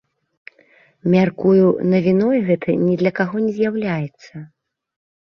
[1.15, 4.33] Мяркую, навіной гэта ні для каго не з'яўляецца.